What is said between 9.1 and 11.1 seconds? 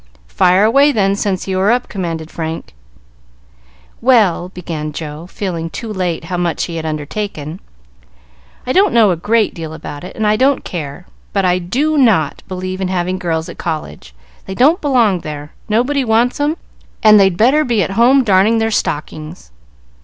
a great deal about it, and I don't care,